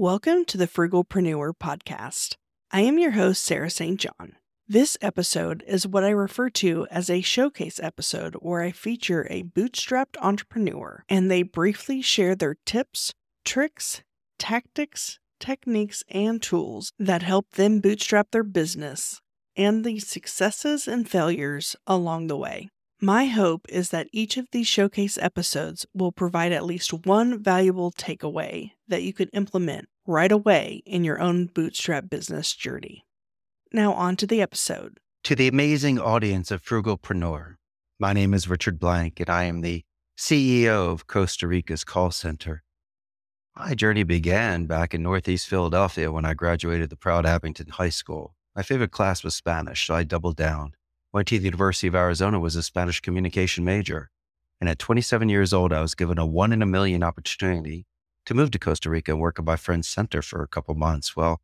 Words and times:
Welcome 0.00 0.44
to 0.44 0.56
the 0.56 0.68
Frugalpreneur 0.68 1.54
podcast. 1.60 2.36
I 2.70 2.82
am 2.82 3.00
your 3.00 3.10
host, 3.10 3.42
Sarah 3.42 3.68
St. 3.68 3.98
John. 3.98 4.36
This 4.68 4.96
episode 5.00 5.64
is 5.66 5.88
what 5.88 6.04
I 6.04 6.10
refer 6.10 6.50
to 6.50 6.86
as 6.88 7.10
a 7.10 7.20
showcase 7.20 7.80
episode 7.82 8.36
where 8.36 8.62
I 8.62 8.70
feature 8.70 9.26
a 9.28 9.42
bootstrapped 9.42 10.16
entrepreneur 10.20 11.02
and 11.08 11.28
they 11.28 11.42
briefly 11.42 12.00
share 12.00 12.36
their 12.36 12.58
tips, 12.64 13.12
tricks, 13.44 14.04
tactics, 14.38 15.18
techniques, 15.40 16.04
and 16.08 16.40
tools 16.40 16.92
that 17.00 17.24
help 17.24 17.50
them 17.54 17.80
bootstrap 17.80 18.30
their 18.30 18.44
business 18.44 19.20
and 19.56 19.84
the 19.84 19.98
successes 19.98 20.86
and 20.86 21.10
failures 21.10 21.74
along 21.88 22.28
the 22.28 22.36
way. 22.36 22.70
My 23.00 23.26
hope 23.26 23.66
is 23.68 23.90
that 23.90 24.08
each 24.10 24.36
of 24.36 24.48
these 24.50 24.66
showcase 24.66 25.16
episodes 25.18 25.86
will 25.94 26.10
provide 26.10 26.50
at 26.50 26.64
least 26.64 26.92
one 26.92 27.40
valuable 27.40 27.92
takeaway 27.92 28.72
that 28.88 29.04
you 29.04 29.12
can 29.12 29.28
implement 29.28 29.88
right 30.04 30.32
away 30.32 30.82
in 30.84 31.04
your 31.04 31.20
own 31.20 31.46
bootstrap 31.46 32.10
business 32.10 32.52
journey. 32.54 33.06
Now, 33.72 33.92
on 33.92 34.16
to 34.16 34.26
the 34.26 34.42
episode. 34.42 34.98
To 35.24 35.36
the 35.36 35.46
amazing 35.46 36.00
audience 36.00 36.50
of 36.50 36.64
Frugalpreneur, 36.64 37.54
my 38.00 38.12
name 38.12 38.34
is 38.34 38.48
Richard 38.48 38.80
Blank, 38.80 39.20
and 39.20 39.30
I 39.30 39.44
am 39.44 39.60
the 39.60 39.84
CEO 40.18 40.90
of 40.90 41.06
Costa 41.06 41.46
Rica's 41.46 41.84
call 41.84 42.10
center. 42.10 42.64
My 43.54 43.74
journey 43.74 44.02
began 44.02 44.66
back 44.66 44.92
in 44.92 45.04
Northeast 45.04 45.46
Philadelphia 45.46 46.10
when 46.10 46.24
I 46.24 46.34
graduated 46.34 46.90
the 46.90 46.96
proud 46.96 47.26
Abington 47.26 47.68
High 47.68 47.90
School. 47.90 48.34
My 48.56 48.64
favorite 48.64 48.90
class 48.90 49.22
was 49.22 49.36
Spanish, 49.36 49.86
so 49.86 49.94
I 49.94 50.02
doubled 50.02 50.36
down 50.36 50.72
went 51.12 51.28
to 51.28 51.38
the 51.38 51.44
University 51.44 51.86
of 51.86 51.94
Arizona, 51.94 52.38
was 52.38 52.56
a 52.56 52.62
Spanish 52.62 53.00
communication 53.00 53.64
major. 53.64 54.10
And 54.60 54.68
at 54.68 54.78
27 54.78 55.28
years 55.28 55.52
old, 55.52 55.72
I 55.72 55.80
was 55.80 55.94
given 55.94 56.18
a 56.18 56.26
one 56.26 56.52
in 56.52 56.62
a 56.62 56.66
million 56.66 57.02
opportunity 57.02 57.86
to 58.26 58.34
move 58.34 58.50
to 58.50 58.58
Costa 58.58 58.90
Rica 58.90 59.12
and 59.12 59.20
work 59.20 59.38
at 59.38 59.44
my 59.44 59.56
friend's 59.56 59.88
center 59.88 60.20
for 60.20 60.42
a 60.42 60.48
couple 60.48 60.74
months. 60.74 61.16
Well, 61.16 61.40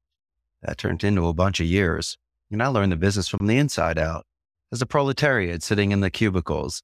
that 0.62 0.78
turned 0.78 1.04
into 1.04 1.28
a 1.28 1.34
bunch 1.34 1.60
of 1.60 1.66
years. 1.66 2.18
And 2.50 2.62
I 2.62 2.66
learned 2.66 2.92
the 2.92 2.96
business 2.96 3.28
from 3.28 3.46
the 3.46 3.56
inside 3.56 3.98
out 3.98 4.26
as 4.70 4.82
a 4.82 4.86
proletariat 4.86 5.62
sitting 5.62 5.92
in 5.92 6.00
the 6.00 6.10
cubicles, 6.10 6.82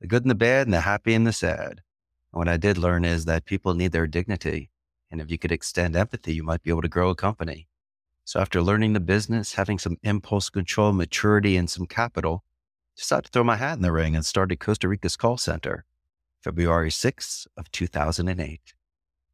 the 0.00 0.06
good 0.06 0.22
and 0.22 0.30
the 0.30 0.34
bad 0.34 0.66
and 0.66 0.74
the 0.74 0.80
happy 0.80 1.14
and 1.14 1.26
the 1.26 1.32
sad. 1.32 1.80
And 2.32 2.38
what 2.38 2.48
I 2.48 2.56
did 2.56 2.76
learn 2.76 3.04
is 3.04 3.24
that 3.24 3.44
people 3.44 3.74
need 3.74 3.92
their 3.92 4.06
dignity. 4.06 4.70
And 5.10 5.20
if 5.20 5.30
you 5.30 5.38
could 5.38 5.52
extend 5.52 5.96
empathy, 5.96 6.34
you 6.34 6.42
might 6.42 6.62
be 6.62 6.70
able 6.70 6.82
to 6.82 6.88
grow 6.88 7.10
a 7.10 7.14
company. 7.14 7.67
So 8.28 8.40
after 8.40 8.60
learning 8.60 8.92
the 8.92 9.00
business, 9.00 9.54
having 9.54 9.78
some 9.78 9.96
impulse 10.02 10.50
control, 10.50 10.92
maturity, 10.92 11.56
and 11.56 11.70
some 11.70 11.86
capital, 11.86 12.44
decided 12.94 13.24
to 13.24 13.30
throw 13.30 13.42
my 13.42 13.56
hat 13.56 13.76
in 13.76 13.82
the 13.82 13.90
ring 13.90 14.14
and 14.14 14.22
started 14.22 14.60
Costa 14.60 14.86
Rica's 14.86 15.16
call 15.16 15.38
center, 15.38 15.86
February 16.44 16.90
6th 16.90 17.46
of 17.56 17.70
2008. 17.70 18.60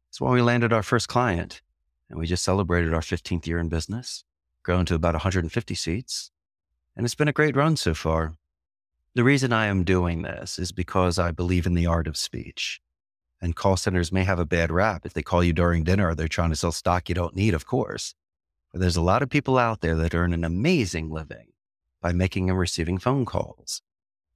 That's 0.07 0.21
when 0.21 0.31
we 0.31 0.41
landed 0.41 0.71
our 0.71 0.81
first 0.81 1.09
client, 1.09 1.61
and 2.09 2.17
we 2.17 2.25
just 2.25 2.45
celebrated 2.45 2.93
our 2.93 3.01
15th 3.01 3.45
year 3.45 3.59
in 3.59 3.67
business, 3.67 4.23
grown 4.63 4.85
to 4.85 4.95
about 4.95 5.13
150 5.13 5.75
seats, 5.75 6.31
and 6.95 7.05
it's 7.05 7.15
been 7.15 7.27
a 7.27 7.33
great 7.33 7.57
run 7.57 7.75
so 7.75 7.93
far. 7.93 8.35
The 9.13 9.25
reason 9.25 9.51
I 9.51 9.65
am 9.65 9.83
doing 9.83 10.21
this 10.21 10.57
is 10.57 10.71
because 10.71 11.19
I 11.19 11.31
believe 11.31 11.65
in 11.65 11.73
the 11.73 11.85
art 11.85 12.07
of 12.07 12.15
speech. 12.15 12.79
And 13.41 13.57
call 13.57 13.75
centers 13.75 14.13
may 14.13 14.23
have 14.23 14.39
a 14.39 14.45
bad 14.45 14.71
rap 14.71 15.05
if 15.05 15.11
they 15.11 15.21
call 15.21 15.43
you 15.43 15.51
during 15.51 15.83
dinner 15.83 16.07
or 16.07 16.15
they're 16.15 16.29
trying 16.29 16.51
to 16.51 16.55
sell 16.55 16.71
stock 16.71 17.09
you 17.09 17.15
don't 17.15 17.35
need, 17.35 17.53
of 17.53 17.65
course. 17.65 18.15
There's 18.77 18.97
a 18.97 19.01
lot 19.01 19.21
of 19.21 19.29
people 19.29 19.57
out 19.57 19.79
there 19.79 19.95
that 19.95 20.13
earn 20.13 20.33
an 20.33 20.43
amazing 20.43 21.09
living 21.09 21.53
by 22.01 22.11
making 22.11 22.49
and 22.49 22.59
receiving 22.59 22.97
phone 22.97 23.23
calls. 23.23 23.81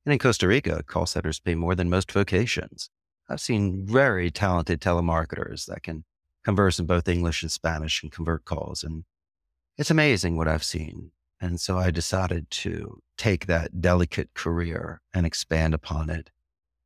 And 0.05 0.13
in 0.13 0.19
Costa 0.19 0.47
Rica, 0.47 0.81
call 0.81 1.05
centers 1.05 1.41
pay 1.41 1.55
more 1.55 1.75
than 1.75 1.89
most 1.89 2.09
vocations. 2.09 2.89
I've 3.27 3.41
seen 3.41 3.85
very 3.85 4.31
talented 4.31 4.79
telemarketers 4.79 5.65
that 5.65 5.83
can 5.83 6.05
converse 6.45 6.79
in 6.79 6.85
both 6.85 7.09
English 7.09 7.43
and 7.43 7.51
Spanish 7.51 8.01
and 8.01 8.13
convert 8.13 8.45
calls. 8.45 8.81
And 8.81 9.03
it's 9.77 9.91
amazing 9.91 10.37
what 10.37 10.47
I've 10.47 10.63
seen. 10.63 11.11
And 11.41 11.59
so 11.59 11.77
I 11.77 11.91
decided 11.91 12.49
to 12.49 13.01
take 13.17 13.45
that 13.47 13.81
delicate 13.81 14.33
career 14.35 15.01
and 15.13 15.25
expand 15.25 15.73
upon 15.73 16.09
it 16.09 16.29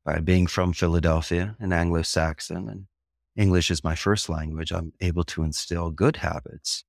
by 0.04 0.18
being 0.18 0.48
from 0.48 0.72
Philadelphia, 0.72 1.54
and 1.60 1.72
Anglo 1.72 2.02
Saxon, 2.02 2.68
and 2.68 2.86
English 3.36 3.70
is 3.70 3.84
my 3.84 3.94
first 3.94 4.28
language. 4.28 4.72
I'm 4.72 4.92
able 5.00 5.24
to 5.24 5.44
instill 5.44 5.92
good 5.92 6.16
habits 6.16 6.82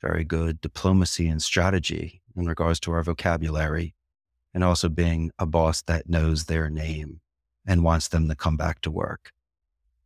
very 0.00 0.24
good 0.24 0.60
diplomacy 0.60 1.28
and 1.28 1.42
strategy 1.42 2.22
in 2.36 2.46
regards 2.46 2.80
to 2.80 2.92
our 2.92 3.02
vocabulary, 3.02 3.94
and 4.54 4.64
also 4.64 4.88
being 4.88 5.30
a 5.38 5.46
boss 5.46 5.82
that 5.82 6.08
knows 6.08 6.44
their 6.44 6.70
name 6.70 7.20
and 7.66 7.84
wants 7.84 8.08
them 8.08 8.28
to 8.28 8.34
come 8.34 8.56
back 8.56 8.80
to 8.80 8.90
work. 8.90 9.32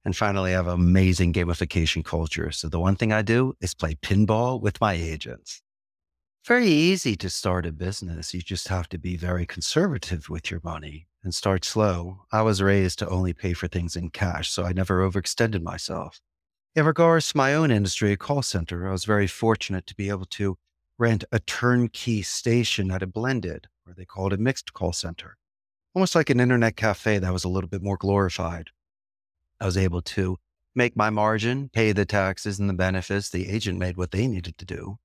And 0.05 0.17
finally, 0.17 0.51
I 0.51 0.57
have 0.57 0.67
amazing 0.67 1.33
gamification 1.33 2.05
culture. 2.05 2.51
So 2.51 2.69
the 2.69 2.81
one 2.81 2.97
thing 2.97 3.13
I 3.13 3.23
do 3.23 3.55
is 3.61 3.75
play 3.75 3.95
pinball 3.95 4.61
with 4.61 4.81
my 4.81 4.93
agents. 4.93 5.63
Very 6.47 6.67
easy 6.67 7.17
to 7.17 7.31
start 7.31 7.65
a 7.65 7.73
business. 7.73 8.35
You 8.35 8.43
just 8.43 8.69
have 8.69 8.87
to 8.91 8.99
be 8.99 9.17
very 9.17 9.47
conservative 9.47 10.29
with 10.29 10.51
your 10.51 10.61
money 10.63 11.07
and 11.23 11.35
start 11.35 11.65
slow. 11.65 12.27
I 12.31 12.43
was 12.43 12.61
raised 12.61 12.99
to 12.99 13.09
only 13.09 13.33
pay 13.33 13.55
for 13.55 13.67
things 13.67 13.97
in 13.97 14.11
cash, 14.11 14.51
so 14.51 14.65
I 14.65 14.75
never 14.75 15.09
overextended 15.09 15.63
myself. 15.63 16.21
In 16.77 16.85
regards 16.85 17.29
to 17.29 17.37
my 17.37 17.55
own 17.55 17.71
industry, 17.71 18.11
a 18.11 18.17
call 18.17 18.43
center, 18.43 18.89
I 18.89 18.91
was 18.91 19.05
very 19.05 19.29
fortunate 19.29 19.87
to 19.87 19.95
be 19.95 20.09
able 20.09 20.25
to 20.27 20.59
rent 20.99 21.23
a 21.31 21.39
turnkey 21.39 22.23
station 22.23 22.91
at 22.91 23.01
a 23.01 23.07
blended, 23.07 23.69
or 23.87 23.95
they 23.95 24.05
call 24.05 24.27
it 24.27 24.33
a 24.33 24.39
mixed 24.39 24.73
call 24.73 24.93
center, 24.93 25.37
almost 25.95 26.17
like 26.17 26.31
an 26.31 26.41
internet 26.41 26.75
cafe 26.75 27.19
that 27.19 27.33
was 27.33 27.45
a 27.45 27.49
little 27.49 27.71
bit 27.71 27.81
more 27.81 27.97
glorified. 27.97 28.71
I 29.61 29.67
was 29.67 29.77
able 29.77 30.03
to 30.03 30.37
make 30.75 30.97
my 30.97 31.11
margin, 31.11 31.69
pay 31.69 31.93
the 31.93 32.05
taxes 32.05 32.59
and 32.59 32.69
the 32.69 32.75
benefits. 32.75 33.31
The 33.31 33.49
agent 33.49 33.79
made 33.79 33.97
what 33.97 34.11
they 34.11 34.27
needed 34.27 34.59
to 34.59 34.65
do, 34.65 34.99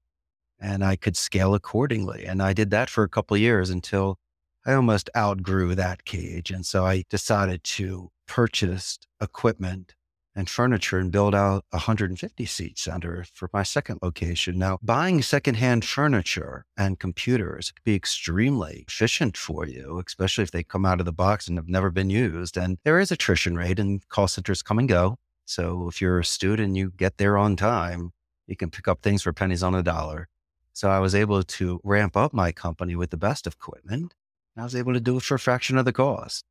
and 0.59 0.83
I 0.83 0.95
could 0.95 1.15
scale 1.15 1.53
accordingly. 1.53 2.25
And 2.25 2.41
I 2.41 2.53
did 2.53 2.71
that 2.71 2.89
for 2.89 3.03
a 3.03 3.09
couple 3.09 3.37
years 3.37 3.69
until 3.69 4.17
I 4.65 4.73
almost 4.73 5.11
outgrew 5.15 5.75
that 5.75 6.03
cage. 6.03 6.49
And 6.49 6.65
so 6.65 6.83
I 6.83 7.03
decided 7.11 7.63
to 7.63 8.09
purchase 8.25 8.97
equipment 9.21 9.93
and 10.39 10.49
furniture 10.49 10.97
and 10.97 11.11
build 11.11 11.35
out 11.35 11.65
a 11.73 11.75
150 11.75 12.45
seat 12.45 12.79
center 12.79 13.25
for 13.33 13.49
my 13.51 13.61
second 13.61 13.99
location. 14.01 14.57
Now, 14.57 14.79
buying 14.81 15.21
secondhand 15.21 15.83
furniture 15.83 16.65
and 16.77 16.97
computers 16.97 17.71
can 17.71 17.81
be 17.83 17.93
extremely 17.93 18.85
efficient 18.87 19.35
for 19.35 19.67
you, 19.67 20.01
especially 20.07 20.45
if 20.45 20.51
they 20.51 20.63
come 20.63 20.85
out 20.85 21.01
of 21.01 21.05
the 21.05 21.11
box 21.11 21.49
and 21.49 21.57
have 21.57 21.67
never 21.67 21.91
been 21.91 22.09
used. 22.09 22.55
And 22.55 22.77
there 22.85 23.01
is 23.01 23.11
attrition 23.11 23.57
rate 23.57 23.79
and 23.79 24.07
call 24.07 24.29
centers 24.29 24.61
come 24.61 24.79
and 24.79 24.87
go. 24.87 25.17
So 25.43 25.89
if 25.89 25.99
you're 25.99 26.19
a 26.19 26.25
student, 26.25 26.77
you 26.77 26.93
get 26.95 27.17
there 27.17 27.37
on 27.37 27.57
time, 27.57 28.11
you 28.47 28.55
can 28.55 28.71
pick 28.71 28.87
up 28.87 29.01
things 29.01 29.21
for 29.21 29.33
pennies 29.33 29.61
on 29.61 29.75
a 29.75 29.83
dollar. 29.83 30.29
So 30.71 30.89
I 30.89 30.99
was 30.99 31.15
able 31.15 31.43
to 31.43 31.81
ramp 31.83 32.15
up 32.15 32.33
my 32.33 32.53
company 32.53 32.95
with 32.95 33.09
the 33.09 33.17
best 33.17 33.45
equipment. 33.45 34.13
And 34.55 34.61
I 34.61 34.63
was 34.63 34.75
able 34.75 34.93
to 34.93 35.01
do 35.01 35.17
it 35.17 35.23
for 35.23 35.35
a 35.35 35.39
fraction 35.39 35.77
of 35.77 35.83
the 35.83 35.91
cost. 35.91 36.45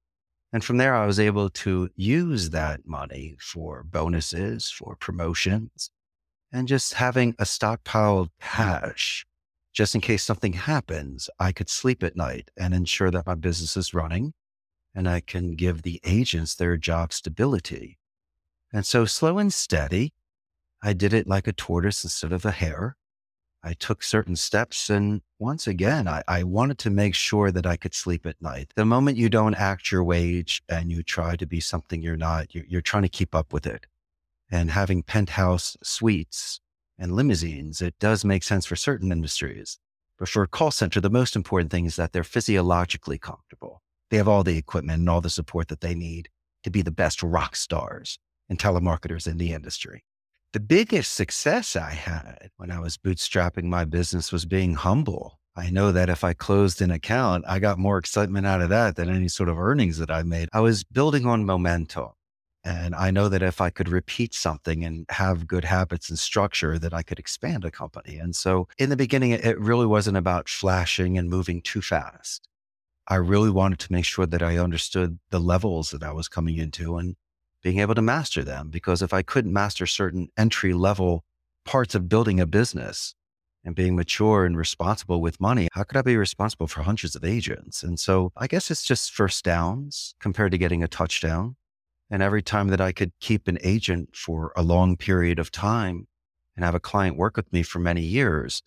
And 0.52 0.64
from 0.64 0.78
there, 0.78 0.94
I 0.94 1.06
was 1.06 1.20
able 1.20 1.50
to 1.50 1.90
use 1.94 2.50
that 2.50 2.86
money 2.86 3.36
for 3.38 3.84
bonuses, 3.84 4.70
for 4.70 4.96
promotions, 4.96 5.90
and 6.50 6.66
just 6.66 6.94
having 6.94 7.34
a 7.38 7.44
stockpiled 7.44 8.30
cash 8.40 9.26
just 9.74 9.94
in 9.94 10.00
case 10.00 10.24
something 10.24 10.54
happens. 10.54 11.30
I 11.38 11.52
could 11.52 11.68
sleep 11.68 12.02
at 12.02 12.16
night 12.16 12.50
and 12.56 12.74
ensure 12.74 13.10
that 13.10 13.26
my 13.26 13.34
business 13.34 13.76
is 13.76 13.94
running 13.94 14.32
and 14.94 15.08
I 15.08 15.20
can 15.20 15.54
give 15.54 15.82
the 15.82 16.00
agents 16.04 16.54
their 16.54 16.76
job 16.76 17.12
stability. 17.12 17.98
And 18.72 18.84
so, 18.84 19.04
slow 19.04 19.38
and 19.38 19.52
steady, 19.52 20.12
I 20.82 20.94
did 20.94 21.12
it 21.12 21.28
like 21.28 21.46
a 21.46 21.52
tortoise 21.52 22.02
instead 22.02 22.32
of 22.32 22.44
a 22.44 22.50
hare. 22.50 22.96
I 23.62 23.74
took 23.74 24.02
certain 24.02 24.36
steps. 24.36 24.88
And 24.88 25.22
once 25.38 25.66
again, 25.66 26.06
I, 26.06 26.22
I, 26.28 26.44
wanted 26.44 26.78
to 26.78 26.90
make 26.90 27.14
sure 27.14 27.50
that 27.50 27.66
I 27.66 27.76
could 27.76 27.94
sleep 27.94 28.24
at 28.24 28.40
night. 28.40 28.72
The 28.76 28.84
moment 28.84 29.16
you 29.16 29.28
don't 29.28 29.54
act 29.54 29.90
your 29.90 30.04
wage 30.04 30.62
and 30.68 30.92
you 30.92 31.02
try 31.02 31.36
to 31.36 31.46
be 31.46 31.60
something 31.60 32.00
you're 32.00 32.16
not, 32.16 32.54
you're, 32.54 32.64
you're 32.68 32.80
trying 32.80 33.02
to 33.02 33.08
keep 33.08 33.34
up 33.34 33.52
with 33.52 33.66
it. 33.66 33.86
And 34.50 34.70
having 34.70 35.02
penthouse 35.02 35.76
suites 35.82 36.60
and 36.98 37.14
limousines, 37.14 37.82
it 37.82 37.98
does 37.98 38.24
make 38.24 38.42
sense 38.42 38.64
for 38.64 38.76
certain 38.76 39.12
industries. 39.12 39.78
But 40.18 40.28
for 40.28 40.42
a 40.42 40.48
call 40.48 40.70
center, 40.70 41.00
the 41.00 41.10
most 41.10 41.36
important 41.36 41.70
thing 41.70 41.84
is 41.84 41.96
that 41.96 42.12
they're 42.12 42.24
physiologically 42.24 43.18
comfortable. 43.18 43.82
They 44.10 44.16
have 44.16 44.28
all 44.28 44.42
the 44.42 44.56
equipment 44.56 45.00
and 45.00 45.08
all 45.08 45.20
the 45.20 45.30
support 45.30 45.68
that 45.68 45.80
they 45.80 45.94
need 45.94 46.28
to 46.62 46.70
be 46.70 46.82
the 46.82 46.90
best 46.90 47.22
rock 47.22 47.54
stars 47.54 48.18
and 48.48 48.58
telemarketers 48.58 49.26
in 49.26 49.38
the 49.38 49.52
industry. 49.52 50.04
The 50.54 50.60
biggest 50.60 51.14
success 51.14 51.76
I 51.76 51.90
had 51.90 52.48
when 52.56 52.70
I 52.70 52.80
was 52.80 52.96
bootstrapping 52.96 53.64
my 53.64 53.84
business 53.84 54.32
was 54.32 54.46
being 54.46 54.74
humble. 54.76 55.38
I 55.54 55.68
know 55.68 55.92
that 55.92 56.08
if 56.08 56.24
I 56.24 56.32
closed 56.32 56.80
an 56.80 56.90
account, 56.90 57.44
I 57.46 57.58
got 57.58 57.78
more 57.78 57.98
excitement 57.98 58.46
out 58.46 58.62
of 58.62 58.70
that 58.70 58.96
than 58.96 59.10
any 59.10 59.28
sort 59.28 59.50
of 59.50 59.58
earnings 59.58 59.98
that 59.98 60.10
I 60.10 60.22
made. 60.22 60.48
I 60.54 60.60
was 60.60 60.84
building 60.84 61.26
on 61.26 61.44
momentum. 61.44 62.12
And 62.64 62.94
I 62.94 63.10
know 63.10 63.28
that 63.28 63.42
if 63.42 63.60
I 63.60 63.68
could 63.68 63.90
repeat 63.90 64.32
something 64.32 64.84
and 64.84 65.04
have 65.10 65.46
good 65.46 65.64
habits 65.64 66.08
and 66.08 66.18
structure, 66.18 66.78
that 66.78 66.94
I 66.94 67.02
could 67.02 67.18
expand 67.18 67.66
a 67.66 67.70
company. 67.70 68.16
And 68.16 68.34
so 68.34 68.68
in 68.78 68.88
the 68.88 68.96
beginning, 68.96 69.32
it 69.32 69.60
really 69.60 69.86
wasn't 69.86 70.16
about 70.16 70.48
flashing 70.48 71.18
and 71.18 71.28
moving 71.28 71.60
too 71.60 71.82
fast. 71.82 72.48
I 73.06 73.16
really 73.16 73.50
wanted 73.50 73.80
to 73.80 73.92
make 73.92 74.06
sure 74.06 74.26
that 74.26 74.42
I 74.42 74.56
understood 74.56 75.18
the 75.28 75.40
levels 75.40 75.90
that 75.90 76.02
I 76.02 76.12
was 76.12 76.28
coming 76.28 76.56
into 76.56 76.96
and 76.96 77.16
being 77.62 77.78
able 77.80 77.94
to 77.94 78.02
master 78.02 78.42
them. 78.44 78.70
Because 78.70 79.02
if 79.02 79.12
I 79.12 79.22
couldn't 79.22 79.52
master 79.52 79.86
certain 79.86 80.28
entry 80.36 80.72
level 80.72 81.24
parts 81.64 81.94
of 81.94 82.08
building 82.08 82.40
a 82.40 82.46
business 82.46 83.14
and 83.64 83.74
being 83.74 83.96
mature 83.96 84.44
and 84.44 84.56
responsible 84.56 85.20
with 85.20 85.40
money, 85.40 85.68
how 85.72 85.82
could 85.82 85.96
I 85.96 86.02
be 86.02 86.16
responsible 86.16 86.66
for 86.66 86.82
hundreds 86.82 87.14
of 87.16 87.24
agents? 87.24 87.82
And 87.82 87.98
so 87.98 88.32
I 88.36 88.46
guess 88.46 88.70
it's 88.70 88.84
just 88.84 89.12
first 89.12 89.44
downs 89.44 90.14
compared 90.20 90.52
to 90.52 90.58
getting 90.58 90.82
a 90.82 90.88
touchdown. 90.88 91.56
And 92.10 92.22
every 92.22 92.42
time 92.42 92.68
that 92.68 92.80
I 92.80 92.92
could 92.92 93.12
keep 93.20 93.48
an 93.48 93.58
agent 93.62 94.16
for 94.16 94.52
a 94.56 94.62
long 94.62 94.96
period 94.96 95.38
of 95.38 95.50
time 95.50 96.06
and 96.56 96.64
have 96.64 96.74
a 96.74 96.80
client 96.80 97.16
work 97.16 97.36
with 97.36 97.52
me 97.52 97.62
for 97.62 97.80
many 97.80 98.00
years, 98.00 98.62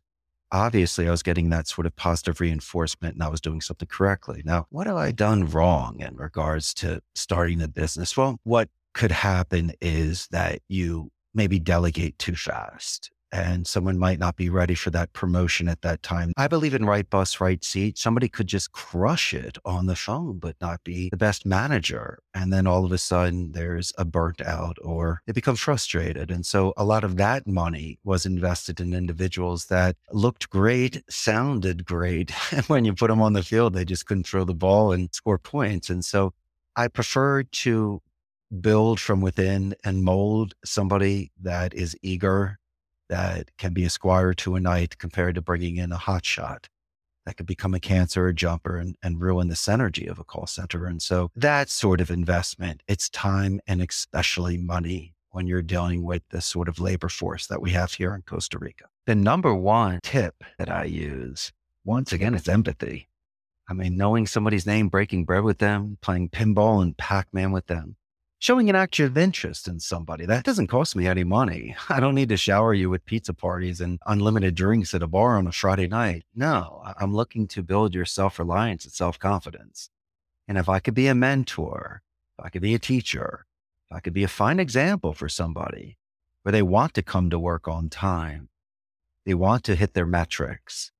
obviously 0.51 1.07
I 1.07 1.11
was 1.11 1.23
getting 1.23 1.49
that 1.49 1.67
sort 1.67 1.87
of 1.87 1.95
positive 1.95 2.39
reinforcement 2.39 3.15
and 3.15 3.23
I 3.23 3.29
was 3.29 3.41
doing 3.41 3.61
something 3.61 3.87
correctly. 3.87 4.43
Now, 4.45 4.67
what 4.69 4.85
have 4.85 4.97
I 4.97 5.11
done 5.11 5.45
wrong 5.45 6.01
in 6.01 6.17
regards 6.17 6.73
to 6.75 7.01
starting 7.15 7.61
a 7.61 7.67
business? 7.67 8.15
Well, 8.15 8.37
what 8.43 8.69
could 8.93 9.11
happen 9.11 9.73
is 9.81 10.27
that 10.31 10.59
you 10.67 11.11
maybe 11.33 11.59
delegate 11.59 12.17
too 12.19 12.35
fast 12.35 13.11
and 13.31 13.65
someone 13.65 13.97
might 13.97 14.19
not 14.19 14.35
be 14.35 14.49
ready 14.49 14.75
for 14.75 14.89
that 14.89 15.13
promotion 15.13 15.67
at 15.67 15.81
that 15.81 16.03
time. 16.03 16.33
I 16.37 16.47
believe 16.47 16.73
in 16.73 16.85
right 16.85 17.09
bus, 17.09 17.39
right 17.39 17.63
seat. 17.63 17.97
Somebody 17.97 18.27
could 18.27 18.47
just 18.47 18.71
crush 18.73 19.33
it 19.33 19.57
on 19.63 19.85
the 19.85 19.95
phone, 19.95 20.39
but 20.39 20.55
not 20.59 20.83
be 20.83 21.09
the 21.09 21.17
best 21.17 21.45
manager. 21.45 22.19
And 22.33 22.51
then 22.51 22.67
all 22.67 22.85
of 22.85 22.91
a 22.91 22.97
sudden 22.97 23.53
there's 23.53 23.93
a 23.97 24.05
burnt 24.05 24.41
out 24.41 24.77
or 24.81 25.21
they 25.25 25.33
become 25.33 25.55
frustrated. 25.55 26.29
And 26.29 26.45
so 26.45 26.73
a 26.75 26.83
lot 26.83 27.03
of 27.03 27.17
that 27.17 27.47
money 27.47 27.99
was 28.03 28.25
invested 28.25 28.79
in 28.79 28.93
individuals 28.93 29.67
that 29.67 29.95
looked 30.11 30.49
great, 30.49 31.03
sounded 31.09 31.85
great. 31.85 32.31
And 32.51 32.65
when 32.65 32.83
you 32.83 32.93
put 32.93 33.07
them 33.07 33.21
on 33.21 33.31
the 33.31 33.43
field, 33.43 33.73
they 33.73 33.85
just 33.85 34.05
couldn't 34.05 34.27
throw 34.27 34.43
the 34.43 34.53
ball 34.53 34.91
and 34.91 35.13
score 35.13 35.37
points. 35.37 35.89
And 35.89 36.03
so 36.03 36.33
I 36.75 36.89
prefer 36.89 37.43
to 37.43 38.01
build 38.59 38.99
from 38.99 39.21
within 39.21 39.75
and 39.83 40.03
mold 40.03 40.53
somebody 40.65 41.31
that 41.41 41.73
is 41.73 41.95
eager 42.01 42.59
that 43.09 43.51
can 43.57 43.73
be 43.73 43.85
a 43.85 43.89
squire 43.89 44.33
to 44.33 44.55
a 44.55 44.59
knight 44.59 44.97
compared 44.97 45.35
to 45.35 45.41
bringing 45.41 45.77
in 45.77 45.91
a 45.91 45.97
hot 45.97 46.25
shot 46.25 46.67
that 47.25 47.37
could 47.37 47.45
become 47.45 47.73
a 47.73 47.79
cancer 47.79 48.25
or 48.25 48.33
jumper 48.33 48.77
and, 48.77 48.95
and 49.03 49.21
ruin 49.21 49.47
the 49.47 49.55
synergy 49.55 50.09
of 50.09 50.17
a 50.17 50.23
call 50.23 50.47
center. 50.47 50.85
And 50.85 51.01
so 51.01 51.29
that 51.35 51.69
sort 51.69 52.01
of 52.01 52.09
investment, 52.09 52.81
it's 52.87 53.09
time 53.09 53.59
and 53.67 53.81
especially 53.81 54.57
money 54.57 55.13
when 55.29 55.47
you're 55.47 55.61
dealing 55.61 56.03
with 56.03 56.23
the 56.29 56.41
sort 56.41 56.67
of 56.67 56.79
labor 56.79 57.09
force 57.09 57.47
that 57.47 57.61
we 57.61 57.71
have 57.71 57.93
here 57.93 58.13
in 58.15 58.21
Costa 58.23 58.57
Rica. 58.59 58.85
The 59.05 59.15
number 59.15 59.53
one 59.53 59.99
tip 60.03 60.43
that 60.57 60.69
I 60.69 60.85
use, 60.85 61.51
once 61.85 62.11
again, 62.11 62.35
is 62.35 62.49
empathy. 62.49 63.07
I 63.69 63.73
mean, 63.73 63.95
knowing 63.95 64.27
somebody's 64.27 64.65
name, 64.65 64.89
breaking 64.89 65.25
bread 65.25 65.43
with 65.43 65.59
them, 65.59 65.97
playing 66.01 66.29
pinball 66.29 66.81
and 66.81 66.97
Pac 66.97 67.27
Man 67.33 67.51
with 67.51 67.67
them, 67.67 67.95
showing 68.41 68.71
an 68.71 68.75
act 68.75 68.99
of 68.99 69.15
interest 69.19 69.67
in 69.67 69.79
somebody. 69.79 70.25
That 70.25 70.43
doesn't 70.43 70.65
cost 70.65 70.95
me 70.95 71.05
any 71.05 71.23
money. 71.23 71.75
I 71.89 71.99
don't 71.99 72.15
need 72.15 72.29
to 72.29 72.37
shower 72.37 72.73
you 72.73 72.89
with 72.89 73.05
pizza 73.05 73.35
parties 73.35 73.79
and 73.79 73.99
unlimited 74.07 74.55
drinks 74.55 74.95
at 74.95 75.03
a 75.03 75.07
bar 75.07 75.37
on 75.37 75.45
a 75.45 75.51
Friday 75.51 75.87
night. 75.87 76.23
No, 76.33 76.81
I'm 76.99 77.13
looking 77.13 77.47
to 77.49 77.61
build 77.61 77.93
your 77.93 78.05
self 78.05 78.39
reliance 78.39 78.83
and 78.83 78.91
self 78.91 79.19
confidence. 79.19 79.91
And 80.47 80.57
if 80.57 80.67
I 80.67 80.79
could 80.79 80.95
be 80.95 81.05
a 81.05 81.13
mentor, 81.13 82.01
if 82.39 82.45
I 82.45 82.49
could 82.49 82.63
be 82.63 82.73
a 82.73 82.79
teacher, 82.79 83.45
if 83.89 83.97
I 83.97 83.99
could 83.99 84.13
be 84.13 84.23
a 84.23 84.27
fine 84.27 84.59
example 84.59 85.13
for 85.13 85.29
somebody 85.29 85.97
where 86.41 86.51
they 86.51 86.63
want 86.63 86.95
to 86.95 87.03
come 87.03 87.29
to 87.29 87.37
work 87.37 87.67
on 87.67 87.89
time, 87.89 88.49
they 89.23 89.35
want 89.35 89.63
to 89.65 89.75
hit 89.75 89.93
their 89.93 90.07
metrics, 90.07 90.91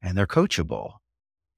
and 0.00 0.16
they're 0.16 0.28
coachable. 0.28 0.98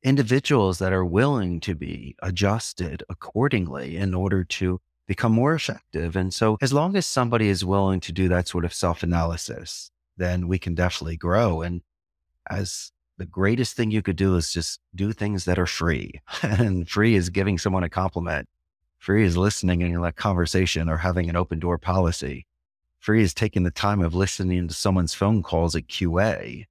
Individuals 0.03 0.79
that 0.79 0.95
are 0.95 1.05
willing 1.05 1.61
to 1.61 1.75
be 1.75 2.17
adjusted 2.23 3.03
accordingly 3.11 3.99
in 3.99 4.15
order 4.15 4.45
to 4.45 4.81
become 5.11 5.33
more 5.33 5.55
effective. 5.55 6.15
And 6.15 6.33
so, 6.33 6.57
as 6.63 6.73
long 6.73 6.95
as 6.95 7.05
somebody 7.05 7.49
is 7.49 7.65
willing 7.65 7.99
to 7.99 8.13
do 8.13 8.29
that 8.29 8.47
sort 8.47 8.65
of 8.65 8.73
self 8.73 9.03
analysis, 9.03 9.91
then 10.17 10.47
we 10.47 10.57
can 10.57 10.77
definitely 10.77 11.17
grow. 11.17 11.63
And 11.63 11.83
as 12.49 12.93
the 13.19 13.27
greatest 13.27 13.75
thing 13.75 13.91
you 13.91 14.03
could 14.03 14.15
do 14.15 14.37
is 14.37 14.53
just 14.53 14.79
do 14.95 15.11
things 15.11 15.47
that 15.47 15.59
are 15.59 15.67
free. 15.67 16.21
and 16.43 16.89
free 16.89 17.17
is 17.17 17.29
giving 17.29 17.59
someone 17.59 17.83
a 17.83 17.89
compliment. 17.89 18.49
Free 18.99 19.25
is 19.25 19.37
listening 19.37 19.81
in 19.81 19.97
a 19.97 20.13
conversation 20.13 20.89
or 20.89 20.99
having 20.99 21.29
an 21.29 21.35
open 21.35 21.59
door 21.59 21.77
policy. 21.77 22.47
Free 23.01 23.21
is 23.21 23.35
taking 23.35 23.65
the 23.65 23.73
time 23.73 24.03
of 24.03 24.15
listening 24.15 24.69
to 24.69 24.75
someone's 24.75 25.15
phone 25.15 25.43
calls 25.43 25.75
at 25.75 25.89
QA 25.89 26.67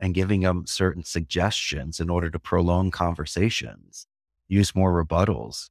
and 0.00 0.14
giving 0.14 0.40
them 0.40 0.64
certain 0.66 1.04
suggestions 1.04 2.00
in 2.00 2.08
order 2.08 2.30
to 2.30 2.38
prolong 2.38 2.90
conversations. 2.90 4.06
Use 4.48 4.74
more 4.74 5.04
rebuttals 5.04 5.68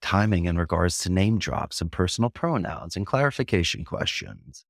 timing 0.00 0.46
in 0.46 0.58
regards 0.58 0.98
to 0.98 1.10
name 1.10 1.38
drops 1.38 1.80
and 1.80 1.90
personal 1.90 2.30
pronouns 2.30 2.96
and 2.96 3.06
clarification 3.06 3.84
questions. 3.84 4.64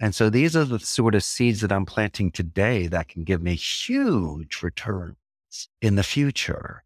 And 0.00 0.14
so 0.14 0.30
these 0.30 0.56
are 0.56 0.64
the 0.64 0.78
sort 0.78 1.14
of 1.14 1.24
seeds 1.24 1.60
that 1.60 1.72
I'm 1.72 1.86
planting 1.86 2.30
today 2.30 2.86
that 2.86 3.08
can 3.08 3.24
give 3.24 3.42
me 3.42 3.54
huge 3.54 4.62
returns 4.62 5.16
in 5.82 5.96
the 5.96 6.02
future. 6.02 6.84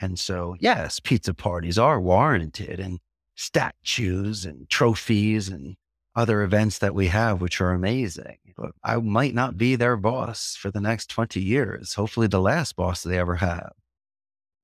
And 0.00 0.18
so, 0.18 0.56
yes, 0.58 1.00
pizza 1.00 1.34
parties 1.34 1.78
are 1.78 2.00
warranted 2.00 2.80
and 2.80 3.00
statues 3.34 4.46
and 4.46 4.68
trophies 4.70 5.48
and 5.48 5.76
other 6.16 6.42
events 6.42 6.78
that 6.78 6.94
we 6.94 7.08
have, 7.08 7.40
which 7.40 7.60
are 7.60 7.72
amazing. 7.72 8.38
But 8.56 8.72
I 8.82 8.96
might 8.96 9.34
not 9.34 9.56
be 9.56 9.76
their 9.76 9.96
boss 9.96 10.56
for 10.56 10.70
the 10.70 10.80
next 10.80 11.08
20 11.10 11.40
years, 11.40 11.94
hopefully, 11.94 12.26
the 12.26 12.40
last 12.40 12.76
boss 12.76 13.02
they 13.02 13.18
ever 13.18 13.36
have. 13.36 13.72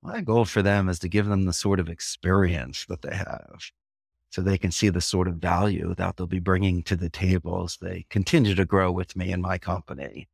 My 0.06 0.20
goal 0.20 0.44
for 0.44 0.62
them 0.62 0.88
is 0.88 1.00
to 1.00 1.08
give 1.08 1.26
them 1.26 1.46
the 1.46 1.52
sort 1.52 1.80
of 1.80 1.88
experience 1.88 2.86
that 2.88 3.02
they 3.02 3.16
have 3.16 3.72
so 4.30 4.40
they 4.40 4.56
can 4.56 4.70
see 4.70 4.88
the 4.88 5.00
sort 5.00 5.26
of 5.26 5.34
value 5.34 5.96
that 5.96 6.16
they'll 6.16 6.28
be 6.28 6.38
bringing 6.38 6.84
to 6.84 6.94
the 6.94 7.10
table 7.10 7.64
as 7.64 7.76
they 7.80 8.06
continue 8.08 8.54
to 8.54 8.64
grow 8.64 8.92
with 8.92 9.16
me 9.16 9.32
and 9.32 9.42
my 9.42 9.58
company. 9.58 10.28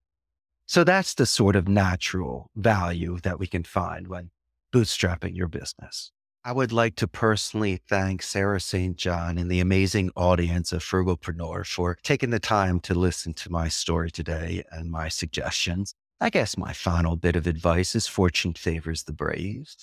So 0.66 0.84
that's 0.84 1.14
the 1.14 1.24
sort 1.24 1.56
of 1.56 1.68
natural 1.68 2.50
value 2.54 3.18
that 3.22 3.38
we 3.38 3.46
can 3.46 3.64
find 3.64 4.08
when 4.08 4.30
bootstrapping 4.74 5.34
your 5.34 5.48
business. 5.48 6.12
I 6.44 6.52
would 6.52 6.72
like 6.72 6.96
to 6.96 7.08
personally 7.08 7.80
thank 7.88 8.22
Sarah 8.22 8.60
St. 8.60 8.94
John 8.98 9.38
and 9.38 9.50
the 9.50 9.60
amazing 9.60 10.10
audience 10.16 10.72
of 10.72 10.82
Frugalpreneur 10.82 11.66
for 11.66 11.96
taking 12.02 12.28
the 12.28 12.38
time 12.38 12.78
to 12.80 12.94
listen 12.94 13.32
to 13.34 13.50
my 13.50 13.68
story 13.68 14.10
today 14.10 14.64
and 14.70 14.90
my 14.90 15.08
suggestions. 15.08 15.94
I 16.22 16.30
guess 16.30 16.56
my 16.56 16.72
final 16.72 17.16
bit 17.16 17.34
of 17.34 17.48
advice 17.48 17.96
is 17.96 18.06
fortune 18.06 18.54
favors 18.54 19.02
the 19.02 19.12
brave. 19.12 19.74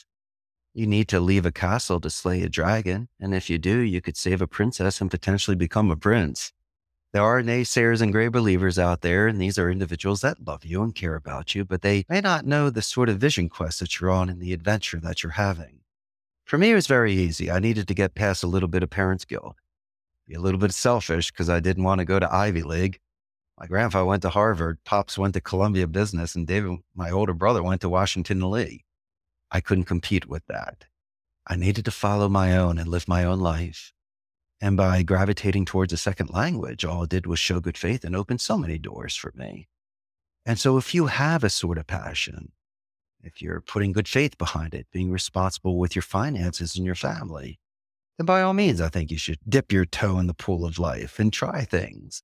You 0.73 0.87
need 0.87 1.09
to 1.09 1.19
leave 1.19 1.45
a 1.45 1.51
castle 1.51 1.99
to 1.99 2.09
slay 2.09 2.43
a 2.43 2.47
dragon, 2.47 3.09
and 3.19 3.35
if 3.35 3.49
you 3.49 3.57
do, 3.57 3.79
you 3.79 3.99
could 3.99 4.15
save 4.15 4.41
a 4.41 4.47
princess 4.47 5.01
and 5.01 5.11
potentially 5.11 5.57
become 5.57 5.91
a 5.91 5.97
prince. 5.97 6.53
There 7.11 7.23
are 7.23 7.41
naysayers 7.41 8.01
and 8.01 8.13
gray 8.13 8.29
believers 8.29 8.79
out 8.79 9.01
there, 9.01 9.27
and 9.27 9.41
these 9.41 9.59
are 9.59 9.69
individuals 9.69 10.21
that 10.21 10.47
love 10.47 10.63
you 10.63 10.81
and 10.81 10.95
care 10.95 11.15
about 11.15 11.55
you, 11.55 11.65
but 11.65 11.81
they 11.81 12.05
may 12.07 12.21
not 12.21 12.45
know 12.45 12.69
the 12.69 12.81
sort 12.81 13.09
of 13.09 13.17
vision 13.17 13.49
quest 13.49 13.81
that 13.81 13.99
you're 13.99 14.09
on 14.09 14.29
and 14.29 14.41
the 14.41 14.53
adventure 14.53 15.01
that 15.01 15.21
you're 15.21 15.33
having. 15.33 15.81
For 16.45 16.57
me, 16.57 16.71
it 16.71 16.75
was 16.75 16.87
very 16.87 17.11
easy. 17.11 17.51
I 17.51 17.59
needed 17.59 17.85
to 17.89 17.93
get 17.93 18.15
past 18.15 18.43
a 18.43 18.47
little 18.47 18.69
bit 18.69 18.81
of 18.81 18.89
parents' 18.89 19.25
guilt, 19.25 19.57
be 20.25 20.35
a 20.35 20.39
little 20.39 20.61
bit 20.61 20.71
selfish 20.73 21.31
because 21.31 21.49
I 21.49 21.59
didn't 21.59 21.83
want 21.83 21.99
to 21.99 22.05
go 22.05 22.17
to 22.17 22.33
Ivy 22.33 22.63
League, 22.63 23.01
my 23.59 23.67
grandfather 23.67 24.05
went 24.05 24.21
to 24.21 24.29
Harvard, 24.29 24.81
Pops 24.85 25.17
went 25.17 25.33
to 25.33 25.41
Columbia 25.41 25.85
Business, 25.85 26.33
and 26.33 26.47
David, 26.47 26.79
my 26.95 27.11
older 27.11 27.33
brother, 27.33 27.61
went 27.61 27.81
to 27.81 27.89
Washington 27.89 28.49
Lee. 28.49 28.85
I 29.51 29.59
couldn't 29.59 29.83
compete 29.83 30.29
with 30.29 30.45
that. 30.45 30.85
I 31.45 31.57
needed 31.57 31.83
to 31.85 31.91
follow 31.91 32.29
my 32.29 32.55
own 32.55 32.77
and 32.77 32.87
live 32.87 33.07
my 33.07 33.25
own 33.25 33.41
life. 33.41 33.91
And 34.61 34.77
by 34.77 35.03
gravitating 35.03 35.65
towards 35.65 35.91
a 35.91 35.97
second 35.97 36.29
language, 36.29 36.85
all 36.85 37.03
it 37.03 37.09
did 37.09 37.25
was 37.25 37.39
show 37.39 37.59
good 37.59 37.77
faith 37.77 38.05
and 38.05 38.15
open 38.15 38.39
so 38.39 38.57
many 38.57 38.77
doors 38.77 39.15
for 39.15 39.33
me. 39.35 39.67
And 40.45 40.57
so 40.57 40.77
if 40.77 40.95
you 40.95 41.07
have 41.07 41.43
a 41.43 41.49
sort 41.49 41.77
of 41.77 41.87
passion, 41.87 42.53
if 43.21 43.41
you're 43.41 43.59
putting 43.59 43.91
good 43.91 44.07
faith 44.07 44.37
behind 44.37 44.73
it, 44.73 44.87
being 44.93 45.11
responsible 45.11 45.77
with 45.77 45.95
your 45.95 46.03
finances 46.03 46.77
and 46.77 46.85
your 46.85 46.95
family, 46.95 47.59
then 48.17 48.25
by 48.25 48.41
all 48.41 48.53
means, 48.53 48.79
I 48.79 48.87
think 48.87 49.11
you 49.11 49.17
should 49.17 49.39
dip 49.47 49.73
your 49.73 49.85
toe 49.85 50.17
in 50.17 50.27
the 50.27 50.33
pool 50.33 50.65
of 50.65 50.79
life 50.79 51.19
and 51.19 51.33
try 51.33 51.65
things 51.65 52.23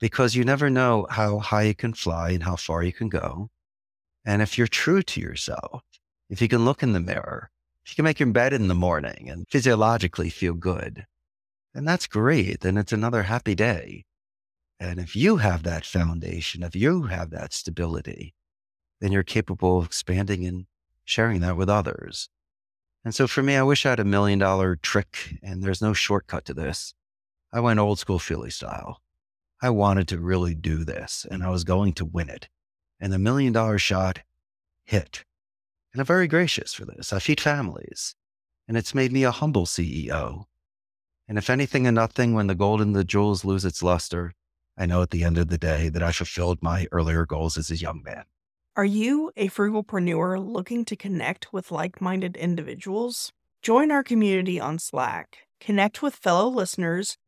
because 0.00 0.34
you 0.34 0.44
never 0.44 0.68
know 0.68 1.06
how 1.10 1.38
high 1.38 1.62
you 1.62 1.74
can 1.74 1.94
fly 1.94 2.30
and 2.30 2.42
how 2.42 2.56
far 2.56 2.82
you 2.82 2.92
can 2.92 3.08
go. 3.08 3.48
And 4.24 4.42
if 4.42 4.58
you're 4.58 4.66
true 4.66 5.02
to 5.02 5.20
yourself, 5.20 5.82
if 6.28 6.42
you 6.42 6.48
can 6.48 6.64
look 6.64 6.82
in 6.82 6.92
the 6.92 7.00
mirror, 7.00 7.50
if 7.84 7.92
you 7.92 7.96
can 7.96 8.04
make 8.04 8.18
your 8.18 8.30
bed 8.30 8.52
in 8.52 8.68
the 8.68 8.74
morning 8.74 9.28
and 9.30 9.46
physiologically 9.48 10.28
feel 10.28 10.54
good, 10.54 11.06
then 11.72 11.84
that's 11.84 12.06
great. 12.06 12.60
Then 12.60 12.76
it's 12.76 12.92
another 12.92 13.24
happy 13.24 13.54
day. 13.54 14.04
And 14.80 14.98
if 14.98 15.14
you 15.14 15.36
have 15.36 15.62
that 15.62 15.86
foundation, 15.86 16.62
if 16.62 16.74
you 16.74 17.04
have 17.04 17.30
that 17.30 17.52
stability, 17.52 18.34
then 19.00 19.12
you're 19.12 19.22
capable 19.22 19.78
of 19.78 19.86
expanding 19.86 20.44
and 20.44 20.66
sharing 21.04 21.40
that 21.40 21.56
with 21.56 21.70
others. 21.70 22.28
And 23.04 23.14
so 23.14 23.26
for 23.26 23.42
me, 23.42 23.54
I 23.54 23.62
wish 23.62 23.86
I 23.86 23.90
had 23.90 24.00
a 24.00 24.04
million 24.04 24.40
dollar 24.40 24.76
trick 24.76 25.38
and 25.42 25.62
there's 25.62 25.80
no 25.80 25.92
shortcut 25.92 26.44
to 26.46 26.54
this. 26.54 26.92
I 27.52 27.60
went 27.60 27.78
old 27.78 27.98
school 27.98 28.18
Philly 28.18 28.50
style. 28.50 29.00
I 29.62 29.70
wanted 29.70 30.08
to 30.08 30.18
really 30.18 30.54
do 30.54 30.84
this 30.84 31.26
and 31.30 31.42
I 31.42 31.50
was 31.50 31.64
going 31.64 31.94
to 31.94 32.04
win 32.04 32.28
it. 32.28 32.48
And 33.00 33.12
the 33.12 33.18
million 33.18 33.52
dollar 33.52 33.78
shot 33.78 34.20
hit. 34.84 35.24
And 35.92 36.00
I'm 36.00 36.06
very 36.06 36.28
gracious 36.28 36.74
for 36.74 36.84
this. 36.84 37.12
I 37.12 37.18
feed 37.18 37.40
families 37.40 38.14
and 38.68 38.76
it's 38.76 38.94
made 38.94 39.12
me 39.12 39.24
a 39.24 39.30
humble 39.30 39.66
CEO. 39.66 40.44
And 41.28 41.38
if 41.38 41.50
anything 41.50 41.86
and 41.86 41.94
nothing, 41.94 42.34
when 42.34 42.46
the 42.46 42.54
gold 42.54 42.80
and 42.80 42.94
the 42.94 43.04
jewels 43.04 43.44
lose 43.44 43.64
its 43.64 43.82
luster, 43.82 44.32
I 44.76 44.86
know 44.86 45.02
at 45.02 45.10
the 45.10 45.24
end 45.24 45.38
of 45.38 45.48
the 45.48 45.58
day 45.58 45.88
that 45.88 46.02
I 46.02 46.12
fulfilled 46.12 46.58
my 46.62 46.86
earlier 46.92 47.24
goals 47.26 47.56
as 47.56 47.70
a 47.70 47.76
young 47.76 48.02
man. 48.04 48.24
Are 48.76 48.84
you 48.84 49.32
a 49.36 49.48
frugalpreneur 49.48 50.38
looking 50.38 50.84
to 50.84 50.96
connect 50.96 51.52
with 51.52 51.70
like 51.70 52.00
minded 52.00 52.36
individuals? 52.36 53.32
Join 53.62 53.90
our 53.90 54.02
community 54.02 54.60
on 54.60 54.78
Slack, 54.78 55.38
connect 55.60 56.02
with 56.02 56.14
fellow 56.14 56.48
listeners, 56.48 57.16